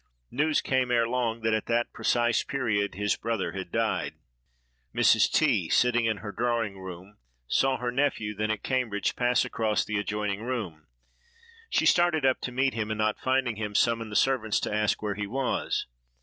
[0.31, 4.15] News came, ere long, that at that precise period his brother had died.
[4.95, 5.31] Mrs.
[5.31, 9.99] T——, sitting in her drawing room, saw her nephew, then at Cambridge, pass across the
[9.99, 10.87] adjoining room.
[11.69, 15.03] She started up to meet him, and, not finding him, summoned the servants to ask
[15.03, 15.85] where he was.